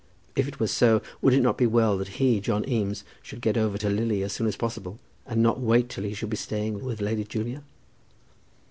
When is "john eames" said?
2.39-3.03